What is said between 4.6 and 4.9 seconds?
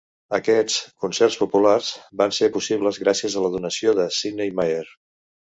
Myer.